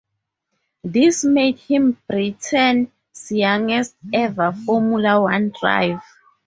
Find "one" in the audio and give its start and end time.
5.21-5.51